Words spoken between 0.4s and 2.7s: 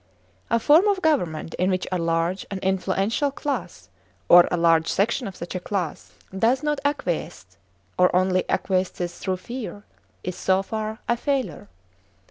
A form of government in which a large and